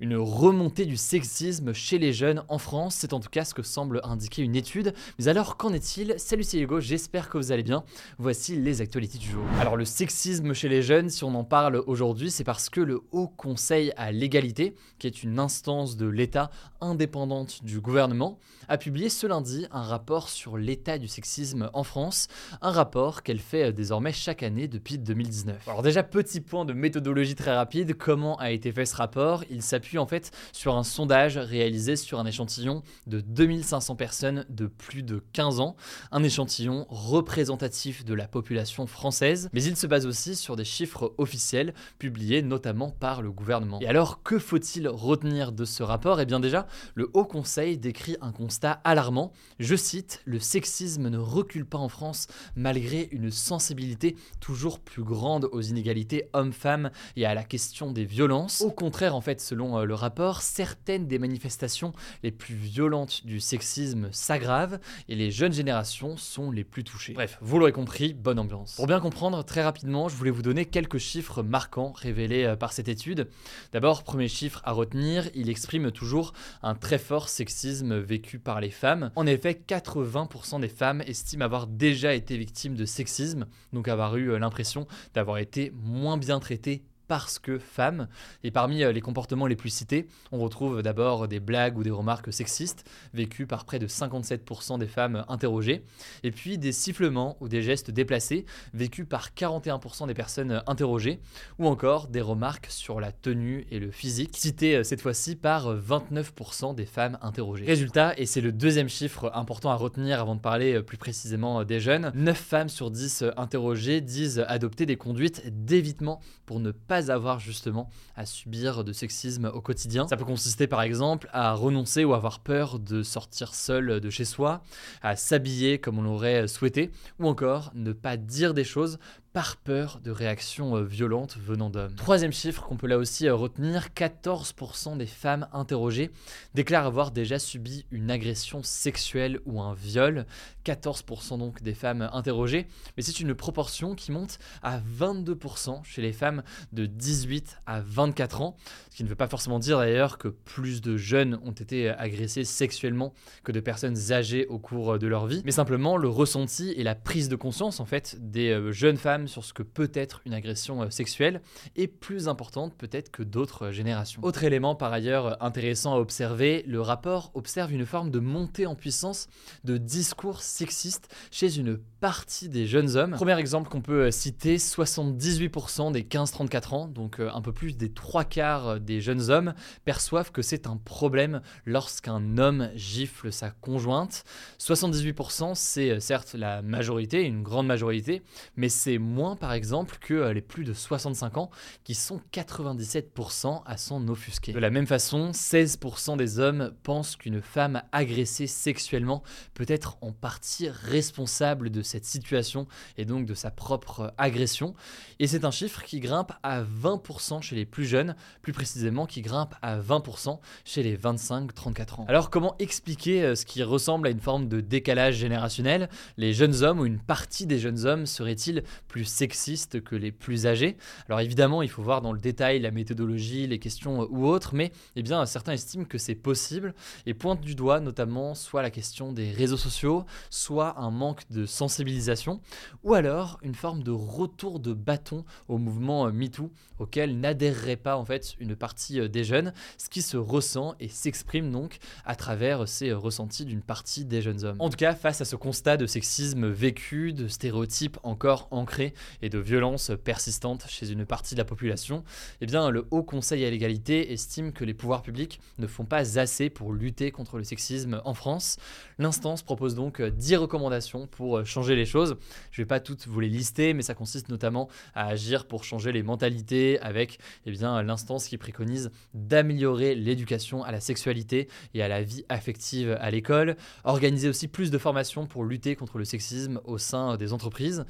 Une 0.00 0.16
remontée 0.16 0.86
du 0.86 0.96
sexisme 0.96 1.72
chez 1.72 1.98
les 1.98 2.12
jeunes 2.12 2.42
en 2.48 2.58
France, 2.58 2.96
c'est 2.96 3.12
en 3.12 3.20
tout 3.20 3.28
cas 3.28 3.44
ce 3.44 3.54
que 3.54 3.62
semble 3.62 4.00
indiquer 4.02 4.42
une 4.42 4.56
étude. 4.56 4.92
Mais 5.20 5.28
alors 5.28 5.56
qu'en 5.56 5.72
est-il? 5.72 6.16
Salut 6.18 6.42
c'est 6.42 6.58
Hugo, 6.58 6.80
j'espère 6.80 7.28
que 7.28 7.38
vous 7.38 7.52
allez 7.52 7.62
bien. 7.62 7.84
Voici 8.18 8.56
les 8.56 8.80
actualités 8.80 9.18
du 9.18 9.30
jour. 9.30 9.44
Alors 9.60 9.76
le 9.76 9.84
sexisme 9.84 10.52
chez 10.52 10.68
les 10.68 10.82
jeunes, 10.82 11.10
si 11.10 11.22
on 11.22 11.36
en 11.36 11.44
parle 11.44 11.76
aujourd'hui, 11.86 12.32
c'est 12.32 12.42
parce 12.42 12.70
que 12.70 12.80
le 12.80 13.02
Haut 13.12 13.28
Conseil 13.28 13.92
à 13.96 14.10
l'égalité, 14.10 14.74
qui 14.98 15.06
est 15.06 15.22
une 15.22 15.38
instance 15.38 15.96
de 15.96 16.06
l'État 16.08 16.50
indépendante 16.80 17.62
du 17.62 17.80
gouvernement, 17.80 18.40
a 18.66 18.78
publié 18.78 19.08
ce 19.08 19.28
lundi 19.28 19.68
un 19.70 19.82
rapport 19.82 20.28
sur 20.28 20.56
l'état 20.56 20.98
du 20.98 21.06
sexisme 21.06 21.70
en 21.72 21.84
France, 21.84 22.26
un 22.62 22.72
rapport 22.72 23.22
qu'elle 23.22 23.38
fait 23.38 23.72
désormais 23.72 24.12
chaque 24.12 24.42
année 24.42 24.66
depuis 24.66 24.98
2019. 24.98 25.68
Alors 25.68 25.82
déjà 25.82 26.02
petit 26.02 26.40
point 26.40 26.64
de 26.64 26.72
méthodologie 26.72 27.36
très 27.36 27.54
rapide, 27.54 27.96
comment 27.96 28.36
a 28.38 28.50
été 28.50 28.72
fait 28.72 28.86
ce 28.86 28.96
rapport? 28.96 29.44
Il 29.50 29.62
en 29.98 30.06
fait 30.06 30.30
sur 30.52 30.76
un 30.76 30.82
sondage 30.82 31.38
réalisé 31.38 31.96
sur 31.96 32.18
un 32.18 32.26
échantillon 32.26 32.82
de 33.06 33.20
2500 33.20 33.96
personnes 33.96 34.44
de 34.48 34.66
plus 34.66 35.02
de 35.02 35.22
15 35.32 35.60
ans, 35.60 35.76
un 36.10 36.22
échantillon 36.22 36.86
représentatif 36.88 38.04
de 38.04 38.14
la 38.14 38.26
population 38.26 38.86
française, 38.86 39.48
mais 39.52 39.62
il 39.62 39.76
se 39.76 39.86
base 39.86 40.06
aussi 40.06 40.36
sur 40.36 40.56
des 40.56 40.64
chiffres 40.64 41.14
officiels 41.18 41.74
publiés 41.98 42.42
notamment 42.42 42.90
par 42.90 43.22
le 43.22 43.30
gouvernement. 43.30 43.80
Et 43.80 43.86
alors 43.86 44.22
que 44.22 44.38
faut-il 44.38 44.88
retenir 44.88 45.52
de 45.52 45.64
ce 45.64 45.82
rapport? 45.82 46.20
Eh 46.20 46.26
bien 46.26 46.40
déjà, 46.40 46.66
le 46.94 47.10
Haut 47.14 47.24
Conseil 47.24 47.78
décrit 47.78 48.16
un 48.20 48.32
constat 48.32 48.80
alarmant. 48.84 49.32
Je 49.58 49.76
cite, 49.76 50.20
le 50.24 50.38
sexisme 50.38 51.08
ne 51.08 51.18
recule 51.18 51.66
pas 51.66 51.78
en 51.78 51.88
France 51.88 52.26
malgré 52.56 53.08
une 53.12 53.30
sensibilité 53.30 54.16
toujours 54.40 54.80
plus 54.80 55.02
grande 55.02 55.48
aux 55.52 55.60
inégalités 55.60 56.28
hommes-femmes 56.32 56.90
et 57.16 57.26
à 57.26 57.34
la 57.34 57.44
question 57.44 57.92
des 57.92 58.04
violences. 58.04 58.60
Au 58.60 58.70
contraire, 58.70 59.14
en 59.14 59.20
fait, 59.20 59.40
selon 59.40 59.73
euh, 59.78 59.84
le 59.84 59.94
rapport, 59.94 60.42
certaines 60.42 61.06
des 61.06 61.18
manifestations 61.18 61.92
les 62.22 62.30
plus 62.30 62.54
violentes 62.54 63.26
du 63.26 63.40
sexisme 63.40 64.08
s'aggravent 64.12 64.78
et 65.08 65.14
les 65.14 65.30
jeunes 65.30 65.52
générations 65.52 66.16
sont 66.16 66.50
les 66.50 66.64
plus 66.64 66.84
touchées. 66.84 67.12
Bref, 67.12 67.38
vous 67.40 67.58
l'aurez 67.58 67.72
compris, 67.72 68.14
bonne 68.14 68.38
ambiance. 68.38 68.76
Pour 68.76 68.86
bien 68.86 69.00
comprendre, 69.00 69.44
très 69.44 69.62
rapidement, 69.62 70.08
je 70.08 70.16
voulais 70.16 70.30
vous 70.30 70.42
donner 70.42 70.64
quelques 70.64 70.98
chiffres 70.98 71.42
marquants 71.42 71.92
révélés 71.92 72.44
euh, 72.44 72.56
par 72.56 72.72
cette 72.72 72.88
étude. 72.88 73.28
D'abord, 73.72 74.02
premier 74.02 74.28
chiffre 74.28 74.60
à 74.64 74.72
retenir, 74.72 75.28
il 75.34 75.48
exprime 75.48 75.90
toujours 75.90 76.32
un 76.62 76.74
très 76.74 76.98
fort 76.98 77.28
sexisme 77.28 77.98
vécu 77.98 78.38
par 78.38 78.60
les 78.60 78.70
femmes. 78.70 79.10
En 79.16 79.26
effet, 79.26 79.60
80% 79.66 80.60
des 80.60 80.68
femmes 80.68 81.02
estiment 81.06 81.44
avoir 81.44 81.66
déjà 81.66 82.14
été 82.14 82.36
victimes 82.36 82.74
de 82.74 82.84
sexisme, 82.84 83.46
donc 83.72 83.88
avoir 83.88 84.16
eu 84.16 84.30
euh, 84.30 84.38
l'impression 84.38 84.86
d'avoir 85.14 85.38
été 85.38 85.72
moins 85.74 86.16
bien 86.16 86.40
traitées 86.40 86.84
parce 87.08 87.38
que 87.38 87.58
femme. 87.58 88.08
Et 88.42 88.50
parmi 88.50 88.82
euh, 88.82 88.92
les 88.92 89.00
comportements 89.00 89.46
les 89.46 89.56
plus 89.56 89.70
cités, 89.70 90.06
on 90.32 90.38
retrouve 90.38 90.82
d'abord 90.82 91.28
des 91.28 91.40
blagues 91.40 91.78
ou 91.78 91.82
des 91.82 91.90
remarques 91.90 92.32
sexistes, 92.32 92.84
vécues 93.12 93.46
par 93.46 93.64
près 93.64 93.78
de 93.78 93.86
57% 93.86 94.78
des 94.78 94.86
femmes 94.86 95.24
interrogées, 95.28 95.84
et 96.22 96.30
puis 96.30 96.58
des 96.58 96.72
sifflements 96.72 97.36
ou 97.40 97.48
des 97.48 97.62
gestes 97.62 97.90
déplacés, 97.90 98.46
vécus 98.72 99.06
par 99.08 99.30
41% 99.30 100.06
des 100.06 100.14
personnes 100.14 100.62
interrogées, 100.66 101.20
ou 101.58 101.66
encore 101.66 102.08
des 102.08 102.20
remarques 102.20 102.66
sur 102.70 103.00
la 103.00 103.12
tenue 103.12 103.66
et 103.70 103.78
le 103.78 103.90
physique, 103.90 104.36
citées 104.36 104.76
euh, 104.76 104.84
cette 104.84 105.00
fois-ci 105.00 105.36
par 105.36 105.74
29% 105.74 106.74
des 106.74 106.86
femmes 106.86 107.18
interrogées. 107.22 107.64
Résultat, 107.64 108.14
et 108.18 108.26
c'est 108.26 108.40
le 108.40 108.52
deuxième 108.52 108.88
chiffre 108.88 109.30
important 109.34 109.70
à 109.70 109.76
retenir 109.76 110.20
avant 110.20 110.34
de 110.34 110.40
parler 110.40 110.74
euh, 110.74 110.82
plus 110.82 110.98
précisément 110.98 111.64
des 111.64 111.80
jeunes, 111.80 112.12
9 112.14 112.36
femmes 112.36 112.68
sur 112.68 112.90
10 112.90 113.24
interrogées 113.36 114.00
disent 114.00 114.44
adopter 114.48 114.86
des 114.86 114.96
conduites 114.96 115.42
d'évitement 115.64 116.20
pour 116.46 116.60
ne 116.60 116.70
pas 116.70 116.93
avoir 116.94 117.40
justement 117.40 117.88
à 118.16 118.26
subir 118.26 118.84
de 118.84 118.92
sexisme 118.92 119.50
au 119.52 119.60
quotidien. 119.60 120.06
Ça 120.08 120.16
peut 120.16 120.24
consister 120.24 120.66
par 120.66 120.82
exemple 120.82 121.28
à 121.32 121.52
renoncer 121.54 122.04
ou 122.04 122.14
avoir 122.14 122.40
peur 122.40 122.78
de 122.78 123.02
sortir 123.02 123.54
seul 123.54 124.00
de 124.00 124.10
chez 124.10 124.24
soi, 124.24 124.62
à 125.02 125.16
s'habiller 125.16 125.78
comme 125.78 125.98
on 125.98 126.02
l'aurait 126.02 126.48
souhaité, 126.48 126.90
ou 127.18 127.28
encore 127.28 127.70
ne 127.74 127.92
pas 127.92 128.16
dire 128.16 128.54
des 128.54 128.64
choses 128.64 128.98
par 129.34 129.56
peur 129.56 129.98
de 130.00 130.12
réactions 130.12 130.76
euh, 130.76 130.84
violentes 130.84 131.36
venant 131.44 131.68
d'hommes. 131.68 131.96
Troisième 131.96 132.32
chiffre 132.32 132.62
qu'on 132.62 132.76
peut 132.76 132.86
là 132.86 132.98
aussi 132.98 133.26
euh, 133.26 133.34
retenir, 133.34 133.88
14% 133.88 134.96
des 134.96 135.06
femmes 135.06 135.48
interrogées 135.52 136.12
déclarent 136.54 136.86
avoir 136.86 137.10
déjà 137.10 137.40
subi 137.40 137.84
une 137.90 138.12
agression 138.12 138.62
sexuelle 138.62 139.40
ou 139.44 139.60
un 139.60 139.74
viol. 139.74 140.24
14% 140.64 141.38
donc 141.38 141.62
des 141.62 141.74
femmes 141.74 142.08
interrogées, 142.12 142.66
mais 142.96 143.02
c'est 143.02 143.20
une 143.20 143.34
proportion 143.34 143.94
qui 143.94 144.12
monte 144.12 144.38
à 144.62 144.78
22% 144.78 145.84
chez 145.84 146.00
les 146.00 146.12
femmes 146.12 146.42
de 146.72 146.86
18 146.86 147.58
à 147.66 147.80
24 147.80 148.40
ans, 148.40 148.56
ce 148.90 148.96
qui 148.96 149.04
ne 149.04 149.08
veut 149.08 149.14
pas 149.14 149.28
forcément 149.28 149.58
dire 149.58 149.78
d'ailleurs 149.78 150.16
que 150.16 150.28
plus 150.28 150.80
de 150.80 150.96
jeunes 150.96 151.38
ont 151.44 151.52
été 151.52 151.90
agressés 151.90 152.44
sexuellement 152.44 153.12
que 153.42 153.52
de 153.52 153.60
personnes 153.60 154.12
âgées 154.12 154.46
au 154.46 154.58
cours 154.58 154.98
de 154.98 155.06
leur 155.06 155.26
vie, 155.26 155.42
mais 155.44 155.50
simplement 155.50 155.96
le 155.96 156.08
ressenti 156.08 156.72
et 156.76 156.82
la 156.82 156.94
prise 156.94 157.28
de 157.28 157.36
conscience 157.36 157.80
en 157.80 157.84
fait 157.84 158.16
des 158.20 158.50
euh, 158.50 158.72
jeunes 158.72 158.96
femmes 158.96 159.23
sur 159.28 159.44
ce 159.44 159.52
que 159.52 159.62
peut 159.62 159.90
être 159.94 160.20
une 160.26 160.34
agression 160.34 160.82
euh, 160.82 160.90
sexuelle 160.90 161.40
est 161.76 161.86
plus 161.86 162.28
importante 162.28 162.74
peut-être 162.76 163.10
que 163.10 163.22
d'autres 163.22 163.66
euh, 163.66 163.72
générations. 163.72 164.22
Autre 164.24 164.44
élément 164.44 164.74
par 164.74 164.92
ailleurs 164.92 165.26
euh, 165.26 165.34
intéressant 165.40 165.94
à 165.94 165.98
observer, 165.98 166.64
le 166.66 166.80
rapport 166.80 167.30
observe 167.34 167.72
une 167.72 167.86
forme 167.86 168.10
de 168.10 168.18
montée 168.18 168.66
en 168.66 168.74
puissance 168.74 169.28
de 169.64 169.76
discours 169.76 170.42
sexistes 170.42 171.08
chez 171.30 171.58
une 171.58 171.78
partie 172.00 172.48
des 172.48 172.66
jeunes 172.66 172.96
hommes. 172.96 173.12
Premier 173.12 173.38
exemple 173.38 173.70
qu'on 173.70 173.80
peut 173.80 174.10
citer, 174.10 174.58
78% 174.58 175.92
des 175.92 176.02
15-34 176.02 176.74
ans, 176.74 176.88
donc 176.88 177.18
un 177.18 177.40
peu 177.40 177.52
plus 177.52 177.76
des 177.76 177.90
trois 177.90 178.24
quarts 178.24 178.78
des 178.78 179.00
jeunes 179.00 179.30
hommes, 179.30 179.54
perçoivent 179.86 180.30
que 180.30 180.42
c'est 180.42 180.66
un 180.66 180.76
problème 180.76 181.40
lorsqu'un 181.64 182.36
homme 182.36 182.68
gifle 182.74 183.32
sa 183.32 183.50
conjointe. 183.50 184.24
78% 184.58 185.54
c'est 185.54 185.98
certes 186.00 186.34
la 186.34 186.60
majorité, 186.60 187.22
une 187.22 187.42
grande 187.42 187.66
majorité, 187.66 188.22
mais 188.56 188.68
c'est 188.68 188.98
moins 188.98 189.13
par 189.38 189.52
exemple 189.52 189.96
que 190.00 190.14
euh, 190.14 190.32
les 190.32 190.40
plus 190.40 190.64
de 190.64 190.72
65 190.72 191.36
ans 191.36 191.50
qui 191.84 191.94
sont 191.94 192.20
97% 192.32 193.62
à 193.64 193.76
s'en 193.76 194.06
offusquer. 194.08 194.52
De 194.52 194.58
la 194.58 194.70
même 194.70 194.86
façon, 194.86 195.30
16% 195.30 196.16
des 196.16 196.38
hommes 196.38 196.72
pensent 196.82 197.16
qu'une 197.16 197.40
femme 197.40 197.82
agressée 197.92 198.46
sexuellement 198.46 199.22
peut 199.54 199.66
être 199.68 199.96
en 200.00 200.12
partie 200.12 200.68
responsable 200.68 201.70
de 201.70 201.82
cette 201.82 202.04
situation 202.04 202.66
et 202.96 203.04
donc 203.04 203.26
de 203.26 203.34
sa 203.34 203.50
propre 203.50 204.12
agression. 204.18 204.74
Et 205.18 205.26
c'est 205.26 205.44
un 205.44 205.50
chiffre 205.50 205.82
qui 205.82 206.00
grimpe 206.00 206.32
à 206.42 206.62
20% 206.62 207.42
chez 207.42 207.56
les 207.56 207.66
plus 207.66 207.86
jeunes, 207.86 208.16
plus 208.42 208.52
précisément 208.52 209.06
qui 209.06 209.22
grimpe 209.22 209.54
à 209.62 209.78
20% 209.78 210.38
chez 210.64 210.82
les 210.82 210.96
25-34 210.96 212.00
ans. 212.00 212.04
Alors 212.08 212.30
comment 212.30 212.56
expliquer 212.58 213.22
euh, 213.22 213.34
ce 213.34 213.46
qui 213.46 213.62
ressemble 213.62 214.08
à 214.08 214.10
une 214.10 214.20
forme 214.20 214.48
de 214.48 214.60
décalage 214.60 215.16
générationnel? 215.16 215.88
Les 216.16 216.32
jeunes 216.32 216.62
hommes 216.62 216.80
ou 216.80 216.86
une 216.86 216.98
partie 217.00 217.46
des 217.46 217.58
jeunes 217.58 217.86
hommes 217.86 218.06
seraient-ils 218.06 218.64
plus 218.88 219.03
sexistes 219.04 219.82
que 219.82 219.96
les 219.96 220.12
plus 220.12 220.46
âgés. 220.46 220.76
Alors 221.08 221.20
évidemment, 221.20 221.62
il 221.62 221.68
faut 221.68 221.82
voir 221.82 222.02
dans 222.02 222.12
le 222.12 222.18
détail 222.18 222.60
la 222.60 222.70
méthodologie, 222.70 223.46
les 223.46 223.58
questions 223.58 224.02
euh, 224.02 224.06
ou 224.10 224.26
autres, 224.26 224.54
mais 224.54 224.72
eh 224.96 225.02
bien, 225.02 225.24
certains 225.26 225.52
estiment 225.52 225.84
que 225.84 225.98
c'est 225.98 226.14
possible 226.14 226.74
et 227.06 227.14
pointent 227.14 227.40
du 227.40 227.54
doigt 227.54 227.80
notamment 227.80 228.34
soit 228.34 228.62
la 228.62 228.70
question 228.70 229.12
des 229.12 229.30
réseaux 229.30 229.56
sociaux, 229.56 230.04
soit 230.30 230.78
un 230.78 230.90
manque 230.90 231.22
de 231.30 231.46
sensibilisation, 231.46 232.40
ou 232.82 232.94
alors 232.94 233.38
une 233.42 233.54
forme 233.54 233.82
de 233.82 233.90
retour 233.90 234.60
de 234.60 234.72
bâton 234.72 235.24
au 235.48 235.58
mouvement 235.58 236.06
euh, 236.06 236.12
MeToo 236.12 236.50
auquel 236.78 237.18
n'adhérerait 237.20 237.76
pas 237.76 237.96
en 237.96 238.04
fait 238.04 238.34
une 238.40 238.56
partie 238.56 239.00
euh, 239.00 239.08
des 239.08 239.24
jeunes, 239.24 239.52
ce 239.78 239.88
qui 239.88 240.02
se 240.02 240.16
ressent 240.16 240.74
et 240.80 240.88
s'exprime 240.88 241.50
donc 241.50 241.78
à 242.04 242.16
travers 242.16 242.68
ces 242.68 242.92
ressentis 242.92 243.44
d'une 243.44 243.62
partie 243.62 244.04
des 244.04 244.22
jeunes 244.22 244.44
hommes. 244.44 244.56
En 244.58 244.68
tout 244.68 244.76
cas, 244.76 244.94
face 244.94 245.20
à 245.20 245.24
ce 245.24 245.36
constat 245.36 245.76
de 245.76 245.86
sexisme 245.86 246.48
vécu, 246.48 247.12
de 247.12 247.28
stéréotypes 247.28 247.98
encore 248.02 248.48
ancrés 248.50 248.83
et 249.22 249.30
de 249.30 249.38
violences 249.38 249.92
persistantes 250.02 250.66
chez 250.68 250.90
une 250.90 251.06
partie 251.06 251.34
de 251.34 251.38
la 251.38 251.44
population, 251.44 252.04
eh 252.40 252.46
le 252.46 252.86
Haut 252.90 253.02
Conseil 253.02 253.44
à 253.44 253.50
l'égalité 253.50 254.12
estime 254.12 254.52
que 254.52 254.64
les 254.64 254.74
pouvoirs 254.74 255.02
publics 255.02 255.40
ne 255.58 255.66
font 255.66 255.84
pas 255.84 256.18
assez 256.18 256.50
pour 256.50 256.72
lutter 256.72 257.10
contre 257.10 257.38
le 257.38 257.44
sexisme 257.44 258.00
en 258.04 258.14
France. 258.14 258.58
L'instance 258.98 259.42
propose 259.42 259.74
donc 259.74 260.02
10 260.02 260.36
recommandations 260.36 261.06
pour 261.06 261.44
changer 261.46 261.76
les 261.76 261.86
choses. 261.86 262.16
Je 262.50 262.60
ne 262.60 262.64
vais 262.64 262.68
pas 262.68 262.80
toutes 262.80 263.06
vous 263.06 263.20
les 263.20 263.28
lister, 263.28 263.74
mais 263.74 263.82
ça 263.82 263.94
consiste 263.94 264.28
notamment 264.28 264.68
à 264.94 265.06
agir 265.06 265.46
pour 265.46 265.64
changer 265.64 265.92
les 265.92 266.02
mentalités 266.02 266.78
avec 266.80 267.18
eh 267.46 267.52
l'instance 267.52 268.28
qui 268.28 268.38
préconise 268.38 268.90
d'améliorer 269.14 269.94
l'éducation 269.94 270.62
à 270.62 270.72
la 270.72 270.80
sexualité 270.80 271.48
et 271.72 271.82
à 271.82 271.88
la 271.88 272.02
vie 272.02 272.24
affective 272.28 272.96
à 273.00 273.10
l'école, 273.10 273.56
organiser 273.84 274.28
aussi 274.28 274.48
plus 274.48 274.70
de 274.70 274.78
formations 274.78 275.26
pour 275.26 275.44
lutter 275.44 275.76
contre 275.76 275.98
le 275.98 276.04
sexisme 276.04 276.60
au 276.64 276.78
sein 276.78 277.16
des 277.16 277.32
entreprises. 277.32 277.84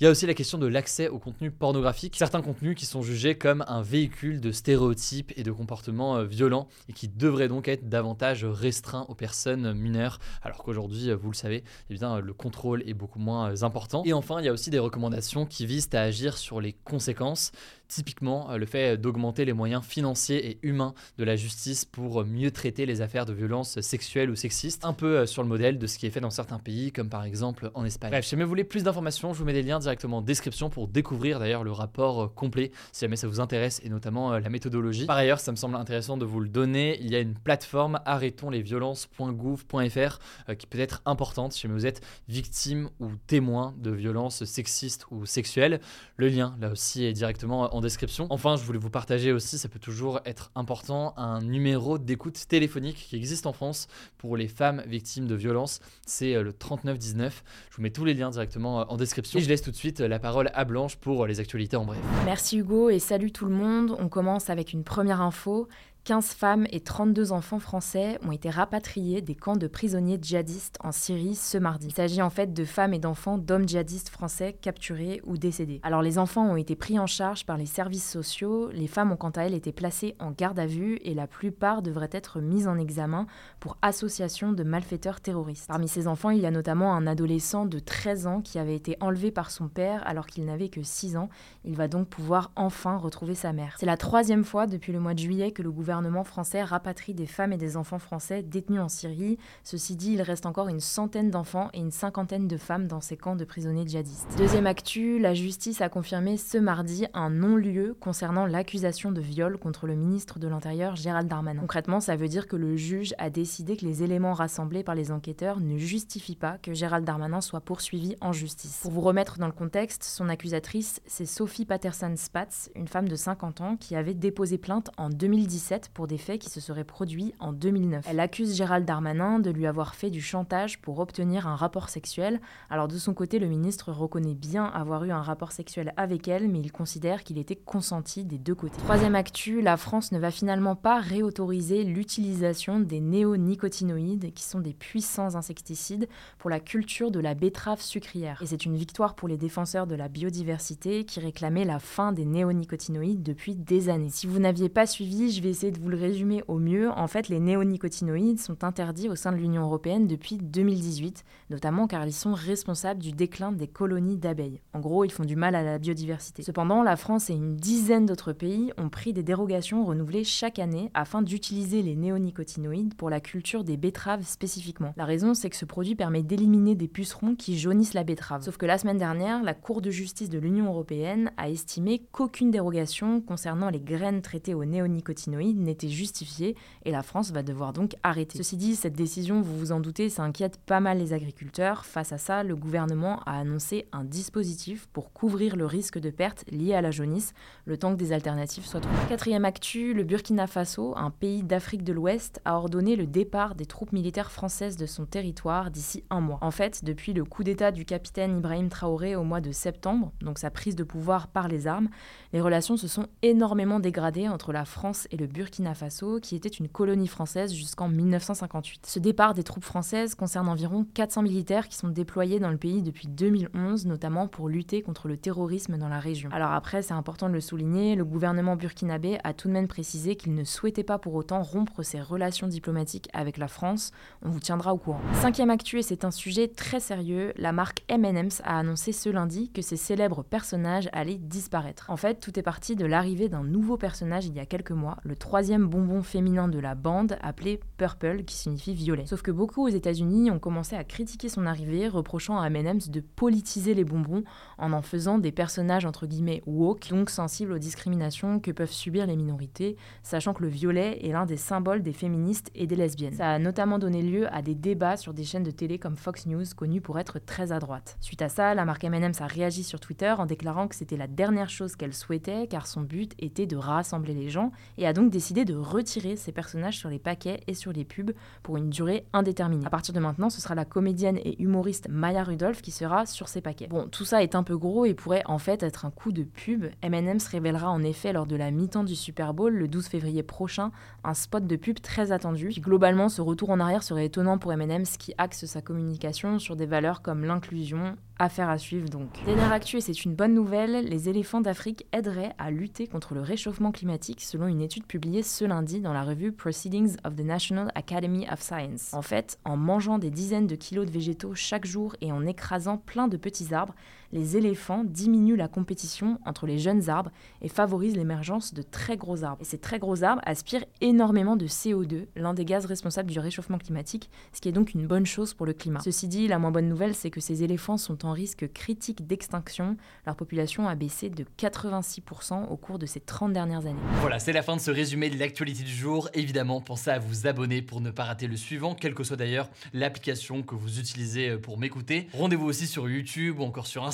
Il 0.00 0.04
y 0.04 0.06
a 0.06 0.12
aussi 0.12 0.26
la 0.26 0.34
question 0.34 0.58
de 0.58 0.68
l'accès 0.68 1.08
au 1.08 1.18
contenu 1.18 1.50
pornographique, 1.50 2.14
certains 2.16 2.40
contenus 2.40 2.76
qui 2.76 2.86
sont 2.86 3.02
jugés 3.02 3.36
comme 3.36 3.64
un 3.66 3.82
véhicule 3.82 4.40
de 4.40 4.52
stéréotypes 4.52 5.32
et 5.34 5.42
de 5.42 5.50
comportements 5.50 6.18
euh, 6.18 6.24
violents 6.24 6.68
et 6.88 6.92
qui 6.92 7.08
devraient 7.08 7.48
donc 7.48 7.66
être 7.66 7.88
davantage 7.88 8.44
restreints 8.44 9.06
aux 9.08 9.16
personnes 9.16 9.72
mineures, 9.72 10.20
alors 10.42 10.62
qu'aujourd'hui, 10.62 11.10
euh, 11.10 11.16
vous 11.16 11.32
le 11.32 11.34
savez, 11.34 11.64
eh 11.90 11.94
bien, 11.94 12.20
le 12.20 12.32
contrôle 12.32 12.88
est 12.88 12.94
beaucoup 12.94 13.18
moins 13.18 13.50
euh, 13.50 13.64
important. 13.64 14.04
Et 14.04 14.12
enfin, 14.12 14.38
il 14.38 14.44
y 14.44 14.48
a 14.48 14.52
aussi 14.52 14.70
des 14.70 14.78
recommandations 14.78 15.46
qui 15.46 15.66
visent 15.66 15.90
à 15.92 16.02
agir 16.02 16.38
sur 16.38 16.60
les 16.60 16.74
conséquences. 16.74 17.50
Typiquement, 17.88 18.54
le 18.54 18.66
fait 18.66 18.98
d'augmenter 18.98 19.46
les 19.46 19.54
moyens 19.54 19.82
financiers 19.82 20.50
et 20.50 20.58
humains 20.62 20.92
de 21.16 21.24
la 21.24 21.36
justice 21.36 21.86
pour 21.86 22.22
mieux 22.22 22.50
traiter 22.50 22.84
les 22.84 23.00
affaires 23.00 23.24
de 23.24 23.32
violences 23.32 23.80
sexuelles 23.80 24.28
ou 24.28 24.36
sexistes, 24.36 24.84
un 24.84 24.92
peu 24.92 25.24
sur 25.24 25.42
le 25.42 25.48
modèle 25.48 25.78
de 25.78 25.86
ce 25.86 25.98
qui 25.98 26.06
est 26.06 26.10
fait 26.10 26.20
dans 26.20 26.28
certains 26.28 26.58
pays, 26.58 26.92
comme 26.92 27.08
par 27.08 27.24
exemple 27.24 27.70
en 27.72 27.86
Espagne. 27.86 28.10
Bref, 28.10 28.26
si 28.26 28.36
vous 28.36 28.46
voulez 28.46 28.64
plus 28.64 28.82
d'informations, 28.82 29.32
je 29.32 29.38
vous 29.38 29.46
mets 29.46 29.54
des 29.54 29.62
liens 29.62 29.78
directement 29.88 30.18
en 30.18 30.22
description 30.22 30.68
pour 30.68 30.86
découvrir 30.86 31.38
d'ailleurs 31.38 31.64
le 31.64 31.72
rapport 31.72 32.24
euh, 32.24 32.28
complet 32.28 32.72
si 32.92 33.06
jamais 33.06 33.16
ça 33.16 33.26
vous 33.26 33.40
intéresse 33.40 33.80
et 33.82 33.88
notamment 33.88 34.34
euh, 34.34 34.40
la 34.40 34.50
méthodologie. 34.50 35.06
Par 35.06 35.16
ailleurs, 35.16 35.40
ça 35.40 35.50
me 35.50 35.56
semble 35.56 35.76
intéressant 35.76 36.18
de 36.18 36.26
vous 36.26 36.40
le 36.40 36.50
donner. 36.50 36.98
Il 37.00 37.10
y 37.10 37.16
a 37.16 37.20
une 37.20 37.32
plateforme 37.34 37.98
arrêtonslesviolences.gouv.fr 38.04 40.18
euh, 40.48 40.54
qui 40.54 40.66
peut 40.66 40.78
être 40.78 41.00
importante 41.06 41.54
si 41.54 41.66
vous 41.66 41.86
êtes 41.86 42.02
victime 42.28 42.90
ou 43.00 43.12
témoin 43.26 43.74
de 43.78 43.90
violences 43.90 44.44
sexistes 44.44 45.06
ou 45.10 45.24
sexuelles. 45.24 45.80
Le 46.16 46.28
lien 46.28 46.54
là 46.60 46.70
aussi 46.70 47.04
est 47.04 47.14
directement 47.14 47.74
en 47.74 47.80
description. 47.80 48.26
Enfin, 48.28 48.56
je 48.56 48.64
voulais 48.64 48.78
vous 48.78 48.90
partager 48.90 49.32
aussi, 49.32 49.56
ça 49.56 49.70
peut 49.70 49.78
toujours 49.78 50.20
être 50.26 50.50
important, 50.54 51.14
un 51.16 51.40
numéro 51.40 51.96
d'écoute 51.96 52.44
téléphonique 52.48 53.06
qui 53.08 53.16
existe 53.16 53.46
en 53.46 53.54
France 53.54 53.88
pour 54.18 54.36
les 54.36 54.48
femmes 54.48 54.82
victimes 54.86 55.26
de 55.26 55.34
violences. 55.34 55.80
C'est 56.06 56.42
le 56.42 56.52
3919. 56.52 57.42
Je 57.70 57.76
vous 57.76 57.82
mets 57.82 57.90
tous 57.90 58.04
les 58.04 58.12
liens 58.14 58.30
directement 58.30 58.90
en 58.90 58.96
description. 58.98 59.38
Et 59.38 59.42
je 59.42 59.48
laisse 59.48 59.62
tout 59.62 59.70
de 59.70 59.76
suite 59.76 59.77
la 59.84 60.18
parole 60.18 60.50
à 60.54 60.64
Blanche 60.64 60.96
pour 60.96 61.26
les 61.26 61.40
actualités 61.40 61.76
en 61.76 61.84
bref. 61.84 61.98
Merci 62.24 62.58
Hugo 62.58 62.90
et 62.90 62.98
salut 62.98 63.30
tout 63.30 63.46
le 63.46 63.54
monde. 63.54 63.96
On 63.98 64.08
commence 64.08 64.50
avec 64.50 64.72
une 64.72 64.82
première 64.82 65.20
info. 65.20 65.68
15 66.08 66.28
femmes 66.28 66.66
et 66.70 66.80
32 66.80 67.32
enfants 67.32 67.58
français 67.58 68.18
ont 68.26 68.32
été 68.32 68.48
rapatriés 68.48 69.20
des 69.20 69.34
camps 69.34 69.58
de 69.58 69.66
prisonniers 69.66 70.18
djihadistes 70.18 70.78
en 70.82 70.90
Syrie 70.90 71.34
ce 71.34 71.58
mardi. 71.58 71.88
Il 71.88 71.94
s'agit 71.94 72.22
en 72.22 72.30
fait 72.30 72.54
de 72.54 72.64
femmes 72.64 72.94
et 72.94 72.98
d'enfants 72.98 73.36
d'hommes 73.36 73.68
djihadistes 73.68 74.08
français 74.08 74.54
capturés 74.54 75.20
ou 75.26 75.36
décédés. 75.36 75.80
Alors 75.82 76.00
les 76.00 76.18
enfants 76.18 76.46
ont 76.46 76.56
été 76.56 76.76
pris 76.76 76.98
en 76.98 77.06
charge 77.06 77.44
par 77.44 77.58
les 77.58 77.66
services 77.66 78.10
sociaux, 78.10 78.70
les 78.72 78.86
femmes 78.86 79.12
ont 79.12 79.18
quant 79.18 79.28
à 79.28 79.42
elles 79.42 79.52
été 79.52 79.70
placées 79.70 80.16
en 80.18 80.30
garde 80.30 80.58
à 80.58 80.64
vue 80.64 80.98
et 81.02 81.12
la 81.12 81.26
plupart 81.26 81.82
devraient 81.82 82.08
être 82.10 82.40
mises 82.40 82.68
en 82.68 82.78
examen 82.78 83.26
pour 83.60 83.76
association 83.82 84.52
de 84.52 84.62
malfaiteurs 84.62 85.20
terroristes. 85.20 85.68
Parmi 85.68 85.88
ces 85.88 86.08
enfants, 86.08 86.30
il 86.30 86.40
y 86.40 86.46
a 86.46 86.50
notamment 86.50 86.94
un 86.94 87.06
adolescent 87.06 87.66
de 87.66 87.80
13 87.80 88.26
ans 88.26 88.40
qui 88.40 88.58
avait 88.58 88.76
été 88.76 88.96
enlevé 89.00 89.30
par 89.30 89.50
son 89.50 89.68
père 89.68 90.02
alors 90.06 90.26
qu'il 90.26 90.46
n'avait 90.46 90.70
que 90.70 90.82
6 90.82 91.18
ans. 91.18 91.28
Il 91.66 91.76
va 91.76 91.86
donc 91.86 92.08
pouvoir 92.08 92.50
enfin 92.56 92.96
retrouver 92.96 93.34
sa 93.34 93.52
mère. 93.52 93.76
C'est 93.78 93.84
la 93.84 93.98
troisième 93.98 94.44
fois 94.44 94.66
depuis 94.66 94.94
le 94.94 95.00
mois 95.00 95.12
de 95.12 95.18
juillet 95.18 95.50
que 95.50 95.60
le 95.60 95.70
gouvernement 95.70 95.97
gouvernement 95.98 96.22
français 96.22 96.62
rapatrie 96.62 97.12
des 97.12 97.26
femmes 97.26 97.52
et 97.52 97.56
des 97.56 97.76
enfants 97.76 97.98
français 97.98 98.44
détenus 98.44 98.80
en 98.80 98.88
Syrie. 98.88 99.36
Ceci 99.64 99.96
dit, 99.96 100.12
il 100.12 100.22
reste 100.22 100.46
encore 100.46 100.68
une 100.68 100.78
centaine 100.78 101.28
d'enfants 101.28 101.70
et 101.74 101.78
une 101.78 101.90
cinquantaine 101.90 102.46
de 102.46 102.56
femmes 102.56 102.86
dans 102.86 103.00
ces 103.00 103.16
camps 103.16 103.34
de 103.34 103.44
prisonniers 103.44 103.84
djihadistes. 103.84 104.28
Deuxième 104.38 104.68
actu, 104.68 105.18
la 105.18 105.34
justice 105.34 105.80
a 105.80 105.88
confirmé 105.88 106.36
ce 106.36 106.56
mardi 106.56 107.06
un 107.14 107.30
non-lieu 107.30 107.96
concernant 107.98 108.46
l'accusation 108.46 109.10
de 109.10 109.20
viol 109.20 109.58
contre 109.58 109.88
le 109.88 109.96
ministre 109.96 110.38
de 110.38 110.46
l'Intérieur 110.46 110.94
Gérald 110.94 111.26
Darmanin. 111.26 111.62
Concrètement, 111.62 111.98
ça 111.98 112.14
veut 112.14 112.28
dire 112.28 112.46
que 112.46 112.54
le 112.54 112.76
juge 112.76 113.12
a 113.18 113.28
décidé 113.28 113.76
que 113.76 113.84
les 113.84 114.04
éléments 114.04 114.34
rassemblés 114.34 114.84
par 114.84 114.94
les 114.94 115.10
enquêteurs 115.10 115.58
ne 115.58 115.78
justifient 115.78 116.36
pas 116.36 116.58
que 116.58 116.74
Gérald 116.74 117.04
Darmanin 117.04 117.40
soit 117.40 117.60
poursuivi 117.60 118.14
en 118.20 118.32
justice. 118.32 118.78
Pour 118.82 118.92
vous 118.92 119.00
remettre 119.00 119.38
dans 119.38 119.46
le 119.46 119.52
contexte, 119.52 120.04
son 120.04 120.28
accusatrice, 120.28 121.00
c'est 121.06 121.26
Sophie 121.26 121.64
Patterson-Spatz, 121.64 122.70
une 122.76 122.86
femme 122.86 123.08
de 123.08 123.16
50 123.16 123.60
ans 123.62 123.76
qui 123.76 123.96
avait 123.96 124.14
déposé 124.14 124.58
plainte 124.58 124.90
en 124.96 125.08
2017 125.08 125.77
pour 125.86 126.08
des 126.08 126.18
faits 126.18 126.40
qui 126.40 126.50
se 126.50 126.60
seraient 126.60 126.82
produits 126.82 127.32
en 127.38 127.52
2009. 127.52 128.06
Elle 128.08 128.18
accuse 128.18 128.56
Gérald 128.56 128.84
Darmanin 128.84 129.38
de 129.38 129.50
lui 129.50 129.66
avoir 129.66 129.94
fait 129.94 130.10
du 130.10 130.20
chantage 130.20 130.80
pour 130.80 130.98
obtenir 130.98 131.46
un 131.46 131.54
rapport 131.54 131.88
sexuel. 131.88 132.40
Alors 132.70 132.88
de 132.88 132.98
son 132.98 133.14
côté, 133.14 133.38
le 133.38 133.46
ministre 133.46 133.92
reconnaît 133.92 134.34
bien 134.34 134.64
avoir 134.64 135.04
eu 135.04 135.12
un 135.12 135.22
rapport 135.22 135.52
sexuel 135.52 135.92
avec 135.96 136.26
elle, 136.26 136.48
mais 136.48 136.58
il 136.58 136.72
considère 136.72 137.22
qu'il 137.22 137.38
était 137.38 137.54
consenti 137.56 138.24
des 138.24 138.38
deux 138.38 138.54
côtés. 138.54 138.78
Troisième 138.78 139.14
actu, 139.14 139.60
la 139.60 139.76
France 139.76 140.10
ne 140.10 140.18
va 140.18 140.30
finalement 140.30 140.74
pas 140.74 140.98
réautoriser 140.98 141.84
l'utilisation 141.84 142.80
des 142.80 143.00
néonicotinoïdes, 143.00 144.32
qui 144.32 144.42
sont 144.42 144.60
des 144.60 144.74
puissants 144.74 145.34
insecticides, 145.34 146.08
pour 146.38 146.50
la 146.50 146.60
culture 146.60 147.10
de 147.10 147.20
la 147.20 147.34
betterave 147.34 147.80
sucrière. 147.80 148.40
Et 148.42 148.46
c'est 148.46 148.64
une 148.64 148.76
victoire 148.76 149.14
pour 149.14 149.28
les 149.28 149.36
défenseurs 149.36 149.86
de 149.86 149.94
la 149.94 150.08
biodiversité 150.08 151.04
qui 151.04 151.20
réclamaient 151.20 151.64
la 151.64 151.78
fin 151.78 152.12
des 152.12 152.24
néonicotinoïdes 152.24 153.22
depuis 153.22 153.54
des 153.54 153.88
années. 153.88 154.10
Si 154.10 154.26
vous 154.26 154.38
n'aviez 154.38 154.68
pas 154.68 154.86
suivi, 154.86 155.30
je 155.30 155.42
vais 155.42 155.50
essayer 155.50 155.67
de 155.70 155.78
vous 155.78 155.88
le 155.88 155.96
résumer 155.96 156.42
au 156.48 156.58
mieux, 156.58 156.90
en 156.90 157.06
fait, 157.06 157.28
les 157.28 157.40
néonicotinoïdes 157.40 158.40
sont 158.40 158.64
interdits 158.64 159.08
au 159.08 159.16
sein 159.16 159.32
de 159.32 159.36
l'Union 159.36 159.62
européenne 159.62 160.06
depuis 160.06 160.36
2018, 160.38 161.24
notamment 161.50 161.86
car 161.86 162.06
ils 162.06 162.12
sont 162.12 162.34
responsables 162.34 163.00
du 163.00 163.12
déclin 163.12 163.52
des 163.52 163.68
colonies 163.68 164.16
d'abeilles. 164.16 164.60
En 164.72 164.80
gros, 164.80 165.04
ils 165.04 165.12
font 165.12 165.24
du 165.24 165.36
mal 165.36 165.54
à 165.54 165.62
la 165.62 165.78
biodiversité. 165.78 166.42
Cependant, 166.42 166.82
la 166.82 166.96
France 166.96 167.30
et 167.30 167.34
une 167.34 167.56
dizaine 167.56 168.06
d'autres 168.06 168.32
pays 168.32 168.72
ont 168.78 168.88
pris 168.88 169.12
des 169.12 169.22
dérogations 169.22 169.84
renouvelées 169.84 170.24
chaque 170.24 170.58
année 170.58 170.90
afin 170.94 171.22
d'utiliser 171.22 171.82
les 171.82 171.96
néonicotinoïdes 171.96 172.94
pour 172.94 173.10
la 173.10 173.20
culture 173.20 173.64
des 173.64 173.76
betteraves 173.76 174.26
spécifiquement. 174.26 174.92
La 174.96 175.04
raison, 175.04 175.34
c'est 175.34 175.50
que 175.50 175.56
ce 175.56 175.64
produit 175.64 175.94
permet 175.94 176.22
d'éliminer 176.22 176.74
des 176.74 176.88
pucerons 176.88 177.34
qui 177.34 177.58
jaunissent 177.58 177.94
la 177.94 178.04
betterave. 178.04 178.42
Sauf 178.42 178.56
que 178.56 178.66
la 178.66 178.78
semaine 178.78 178.98
dernière, 178.98 179.42
la 179.42 179.54
Cour 179.54 179.82
de 179.82 179.90
justice 179.90 180.30
de 180.30 180.38
l'Union 180.38 180.66
européenne 180.66 181.30
a 181.36 181.50
estimé 181.50 182.02
qu'aucune 182.12 182.50
dérogation 182.50 183.20
concernant 183.20 183.70
les 183.70 183.80
graines 183.80 184.22
traitées 184.22 184.54
aux 184.54 184.64
néonicotinoïdes 184.64 185.57
n'était 185.62 185.88
justifiée 185.88 186.56
et 186.84 186.90
la 186.90 187.02
France 187.02 187.30
va 187.30 187.42
devoir 187.42 187.72
donc 187.72 187.96
arrêter. 188.02 188.38
Ceci 188.38 188.56
dit, 188.56 188.76
cette 188.76 188.94
décision, 188.94 189.40
vous 189.40 189.58
vous 189.58 189.72
en 189.72 189.80
doutez, 189.80 190.08
ça 190.08 190.22
inquiète 190.22 190.58
pas 190.58 190.80
mal 190.80 190.98
les 190.98 191.12
agriculteurs. 191.12 191.84
Face 191.84 192.12
à 192.12 192.18
ça, 192.18 192.42
le 192.42 192.56
gouvernement 192.56 193.20
a 193.26 193.38
annoncé 193.38 193.86
un 193.92 194.04
dispositif 194.04 194.86
pour 194.92 195.12
couvrir 195.12 195.56
le 195.56 195.66
risque 195.66 195.98
de 195.98 196.10
perte 196.10 196.44
lié 196.50 196.74
à 196.74 196.80
la 196.80 196.90
jaunisse, 196.90 197.34
le 197.64 197.76
temps 197.76 197.92
que 197.92 197.98
des 197.98 198.12
alternatives 198.12 198.66
soient 198.66 198.80
trouvées. 198.80 198.96
Quatrième 199.08 199.44
actu, 199.44 199.94
le 199.94 200.04
Burkina 200.04 200.46
Faso, 200.46 200.94
un 200.96 201.10
pays 201.10 201.42
d'Afrique 201.42 201.84
de 201.84 201.92
l'Ouest, 201.92 202.40
a 202.44 202.56
ordonné 202.56 202.96
le 202.96 203.06
départ 203.06 203.54
des 203.54 203.66
troupes 203.66 203.92
militaires 203.92 204.30
françaises 204.30 204.76
de 204.76 204.86
son 204.86 205.06
territoire 205.06 205.70
d'ici 205.70 206.04
un 206.10 206.20
mois. 206.20 206.38
En 206.40 206.50
fait, 206.50 206.84
depuis 206.84 207.12
le 207.12 207.24
coup 207.24 207.44
d'État 207.44 207.72
du 207.72 207.84
capitaine 207.84 208.38
Ibrahim 208.38 208.68
Traoré 208.68 209.16
au 209.16 209.24
mois 209.24 209.40
de 209.40 209.52
septembre, 209.52 210.12
donc 210.20 210.38
sa 210.38 210.50
prise 210.50 210.76
de 210.76 210.84
pouvoir 210.84 211.28
par 211.28 211.48
les 211.48 211.66
armes, 211.66 211.88
les 212.32 212.40
relations 212.40 212.76
se 212.76 212.88
sont 212.88 213.06
énormément 213.22 213.80
dégradées 213.80 214.28
entre 214.28 214.52
la 214.52 214.64
France 214.64 215.08
et 215.10 215.16
le 215.16 215.26
Burkina 215.26 215.47
Faso, 215.74 216.20
qui 216.20 216.36
était 216.36 216.48
une 216.48 216.68
colonie 216.68 217.08
française 217.08 217.52
jusqu'en 217.52 217.88
1958. 217.88 218.86
Ce 218.86 218.98
départ 218.98 219.34
des 219.34 219.42
troupes 219.42 219.64
françaises 219.64 220.14
concerne 220.14 220.48
environ 220.48 220.86
400 220.94 221.22
militaires 221.22 221.68
qui 221.68 221.76
sont 221.76 221.88
déployés 221.88 222.40
dans 222.40 222.50
le 222.50 222.56
pays 222.56 222.82
depuis 222.82 223.08
2011, 223.08 223.86
notamment 223.86 224.28
pour 224.28 224.48
lutter 224.48 224.82
contre 224.82 225.08
le 225.08 225.16
terrorisme 225.16 225.76
dans 225.78 225.88
la 225.88 225.98
région. 225.98 226.30
Alors 226.32 226.52
après, 226.52 226.82
c'est 226.82 226.94
important 226.94 227.28
de 227.28 227.34
le 227.34 227.40
souligner, 227.40 227.96
le 227.96 228.04
gouvernement 228.04 228.56
burkinabé 228.56 229.18
a 229.24 229.32
tout 229.32 229.48
de 229.48 229.52
même 229.52 229.68
précisé 229.68 230.16
qu'il 230.16 230.34
ne 230.34 230.44
souhaitait 230.44 230.84
pas 230.84 230.98
pour 230.98 231.14
autant 231.14 231.42
rompre 231.42 231.82
ses 231.82 232.00
relations 232.00 232.46
diplomatiques 232.46 233.08
avec 233.12 233.36
la 233.36 233.48
France. 233.48 233.92
On 234.22 234.30
vous 234.30 234.40
tiendra 234.40 234.74
au 234.74 234.78
courant. 234.78 235.00
Cinquième 235.14 235.50
actu, 235.50 235.78
et 235.78 235.82
c'est 235.82 236.04
un 236.04 236.10
sujet 236.10 236.48
très 236.48 236.80
sérieux, 236.80 237.32
la 237.36 237.52
marque 237.52 237.84
M&M's 237.88 238.40
a 238.44 238.58
annoncé 238.58 238.92
ce 238.92 239.08
lundi 239.08 239.50
que 239.50 239.62
ses 239.62 239.76
célèbres 239.76 240.22
personnages 240.22 240.88
allaient 240.92 241.18
disparaître. 241.18 241.86
En 241.88 241.96
fait, 241.96 242.20
tout 242.20 242.38
est 242.38 242.42
parti 242.42 242.76
de 242.76 242.86
l'arrivée 242.86 243.28
d'un 243.28 243.44
nouveau 243.44 243.76
personnage 243.76 244.26
il 244.26 244.34
y 244.34 244.40
a 244.40 244.46
quelques 244.46 244.70
mois, 244.70 244.98
le 245.02 245.16
3 245.16 245.37
troisième 245.38 245.68
bonbon 245.68 246.02
féminin 246.02 246.48
de 246.48 246.58
la 246.58 246.74
bande 246.74 247.16
appelé 247.22 247.60
Purple, 247.76 248.24
qui 248.24 248.34
signifie 248.34 248.74
violet. 248.74 249.06
Sauf 249.06 249.22
que 249.22 249.30
beaucoup 249.30 249.64
aux 249.64 249.68
États-Unis 249.68 250.32
ont 250.32 250.40
commencé 250.40 250.74
à 250.74 250.82
critiquer 250.82 251.28
son 251.28 251.46
arrivée, 251.46 251.86
reprochant 251.86 252.40
à 252.40 252.48
M&M's 252.48 252.90
de 252.90 252.98
politiser 252.98 253.72
les 253.74 253.84
bonbons 253.84 254.24
en 254.58 254.72
en 254.72 254.82
faisant 254.82 255.18
des 255.18 255.30
personnages 255.30 255.86
entre 255.86 256.08
guillemets 256.08 256.42
woke, 256.44 256.88
donc 256.88 257.08
sensibles 257.08 257.52
aux 257.52 257.60
discriminations 257.60 258.40
que 258.40 258.50
peuvent 258.50 258.72
subir 258.72 259.06
les 259.06 259.14
minorités, 259.14 259.76
sachant 260.02 260.34
que 260.34 260.42
le 260.42 260.48
violet 260.48 261.06
est 261.06 261.12
l'un 261.12 261.24
des 261.24 261.36
symboles 261.36 261.84
des 261.84 261.92
féministes 261.92 262.50
et 262.56 262.66
des 262.66 262.74
lesbiennes. 262.74 263.14
Ça 263.14 263.30
a 263.30 263.38
notamment 263.38 263.78
donné 263.78 264.02
lieu 264.02 264.26
à 264.34 264.42
des 264.42 264.56
débats 264.56 264.96
sur 264.96 265.14
des 265.14 265.22
chaînes 265.22 265.44
de 265.44 265.52
télé 265.52 265.78
comme 265.78 265.96
Fox 265.96 266.26
News, 266.26 266.46
connues 266.56 266.80
pour 266.80 266.98
être 266.98 267.20
très 267.20 267.52
à 267.52 267.60
droite. 267.60 267.96
Suite 268.00 268.22
à 268.22 268.28
ça, 268.28 268.56
la 268.56 268.64
marque 268.64 268.82
M&M's 268.82 269.20
a 269.20 269.28
réagi 269.28 269.62
sur 269.62 269.78
Twitter 269.78 270.12
en 270.18 270.26
déclarant 270.26 270.66
que 270.66 270.74
c'était 270.74 270.96
la 270.96 271.06
dernière 271.06 271.48
chose 271.48 271.76
qu'elle 271.76 271.94
souhaitait, 271.94 272.48
car 272.48 272.66
son 272.66 272.80
but 272.80 273.14
était 273.20 273.46
de 273.46 273.56
rassembler 273.56 274.14
les 274.14 274.30
gens, 274.30 274.50
et 274.78 274.86
a 274.88 274.92
donc 274.92 275.12
décidé 275.12 275.27
de 275.32 275.54
retirer 275.54 276.16
ses 276.16 276.32
personnages 276.32 276.78
sur 276.78 276.88
les 276.88 276.98
paquets 276.98 277.40
et 277.46 277.54
sur 277.54 277.72
les 277.72 277.84
pubs 277.84 278.12
pour 278.42 278.56
une 278.56 278.70
durée 278.70 279.06
indéterminée. 279.12 279.66
À 279.66 279.70
partir 279.70 279.94
de 279.94 280.00
maintenant, 280.00 280.30
ce 280.30 280.40
sera 280.40 280.54
la 280.54 280.64
comédienne 280.64 281.18
et 281.18 281.40
humoriste 281.42 281.88
Maya 281.88 282.24
Rudolph 282.24 282.62
qui 282.62 282.70
sera 282.70 283.06
sur 283.06 283.28
ces 283.28 283.40
paquets. 283.40 283.68
Bon, 283.68 283.88
tout 283.88 284.04
ça 284.04 284.22
est 284.22 284.34
un 284.34 284.42
peu 284.42 284.56
gros 284.56 284.84
et 284.84 284.94
pourrait 284.94 285.22
en 285.26 285.38
fait 285.38 285.62
être 285.62 285.84
un 285.84 285.90
coup 285.90 286.12
de 286.12 286.22
pub. 286.22 286.66
M&M's 286.82 287.26
révélera 287.26 287.70
en 287.70 287.82
effet 287.82 288.12
lors 288.12 288.26
de 288.26 288.36
la 288.36 288.50
mi-temps 288.50 288.84
du 288.84 288.96
Super 288.96 289.34
Bowl 289.34 289.54
le 289.54 289.68
12 289.68 289.86
février 289.88 290.22
prochain 290.22 290.70
un 291.04 291.14
spot 291.14 291.46
de 291.46 291.56
pub 291.56 291.80
très 291.80 292.12
attendu. 292.12 292.48
Puis 292.48 292.60
globalement, 292.60 293.08
ce 293.08 293.20
retour 293.20 293.50
en 293.50 293.60
arrière 293.60 293.82
serait 293.82 294.06
étonnant 294.06 294.38
pour 294.38 294.52
M&M's 294.52 294.96
qui 294.96 295.14
axe 295.18 295.44
sa 295.44 295.60
communication 295.60 296.38
sur 296.38 296.56
des 296.56 296.66
valeurs 296.66 297.02
comme 297.02 297.24
l'inclusion, 297.24 297.96
Affaire 298.20 298.48
à 298.48 298.58
suivre 298.58 298.88
donc. 298.88 299.22
Dernière 299.26 299.52
actu, 299.52 299.80
c'est 299.80 300.04
une 300.04 300.14
bonne 300.14 300.34
nouvelle, 300.34 300.84
les 300.88 301.08
éléphants 301.08 301.40
d'Afrique 301.40 301.86
aideraient 301.92 302.34
à 302.38 302.50
lutter 302.50 302.88
contre 302.88 303.14
le 303.14 303.20
réchauffement 303.20 303.70
climatique 303.70 304.22
selon 304.22 304.48
une 304.48 304.60
étude 304.60 304.86
publiée 304.86 305.22
ce 305.22 305.44
lundi 305.44 305.80
dans 305.80 305.92
la 305.92 306.02
revue 306.02 306.32
Proceedings 306.32 306.96
of 307.04 307.14
the 307.14 307.24
National 307.24 307.70
Academy 307.76 308.26
of 308.28 308.42
Science. 308.42 308.92
En 308.92 309.02
fait, 309.02 309.38
en 309.44 309.56
mangeant 309.56 309.98
des 309.98 310.10
dizaines 310.10 310.48
de 310.48 310.56
kilos 310.56 310.86
de 310.86 310.90
végétaux 310.90 311.36
chaque 311.36 311.64
jour 311.64 311.94
et 312.00 312.10
en 312.10 312.26
écrasant 312.26 312.76
plein 312.76 313.06
de 313.06 313.16
petits 313.16 313.54
arbres, 313.54 313.74
les 314.12 314.36
éléphants 314.36 314.84
diminuent 314.84 315.36
la 315.36 315.48
compétition 315.48 316.18
entre 316.24 316.46
les 316.46 316.58
jeunes 316.58 316.88
arbres 316.88 317.10
et 317.42 317.48
favorisent 317.48 317.96
l'émergence 317.96 318.54
de 318.54 318.62
très 318.62 318.96
gros 318.96 319.24
arbres. 319.24 319.42
Et 319.42 319.44
ces 319.44 319.58
très 319.58 319.78
gros 319.78 320.02
arbres 320.02 320.22
aspirent 320.24 320.64
énormément 320.80 321.36
de 321.36 321.46
CO2, 321.46 322.06
l'un 322.16 322.34
des 322.34 322.44
gaz 322.44 322.66
responsables 322.66 323.10
du 323.10 323.18
réchauffement 323.18 323.58
climatique, 323.58 324.10
ce 324.32 324.40
qui 324.40 324.48
est 324.48 324.52
donc 324.52 324.74
une 324.74 324.86
bonne 324.86 325.06
chose 325.06 325.34
pour 325.34 325.46
le 325.46 325.52
climat. 325.52 325.80
Ceci 325.80 326.08
dit, 326.08 326.28
la 326.28 326.38
moins 326.38 326.50
bonne 326.50 326.68
nouvelle, 326.68 326.94
c'est 326.94 327.10
que 327.10 327.20
ces 327.20 327.42
éléphants 327.42 327.76
sont 327.76 328.06
en 328.06 328.12
risque 328.12 328.50
critique 328.52 329.06
d'extinction. 329.06 329.76
Leur 330.06 330.16
population 330.16 330.68
a 330.68 330.74
baissé 330.74 331.10
de 331.10 331.24
86% 331.38 332.48
au 332.48 332.56
cours 332.56 332.78
de 332.78 332.86
ces 332.86 333.00
30 333.00 333.32
dernières 333.32 333.66
années. 333.66 333.80
Voilà, 334.00 334.18
c'est 334.18 334.32
la 334.32 334.42
fin 334.42 334.56
de 334.56 334.60
ce 334.60 334.70
résumé 334.70 335.10
de 335.10 335.18
l'actualité 335.18 335.62
du 335.64 335.74
jour. 335.74 336.08
Évidemment, 336.14 336.60
pensez 336.60 336.90
à 336.90 336.98
vous 336.98 337.26
abonner 337.26 337.62
pour 337.62 337.80
ne 337.80 337.90
pas 337.90 338.04
rater 338.04 338.26
le 338.26 338.36
suivant, 338.36 338.74
quelle 338.74 338.94
que 338.94 339.04
soit 339.04 339.16
d'ailleurs 339.16 339.48
l'application 339.72 340.42
que 340.42 340.54
vous 340.54 340.78
utilisez 340.80 341.36
pour 341.36 341.58
m'écouter. 341.58 342.08
Rendez-vous 342.14 342.46
aussi 342.46 342.66
sur 342.66 342.88
YouTube 342.88 343.38
ou 343.40 343.42
encore 343.42 343.66
sur 343.66 343.84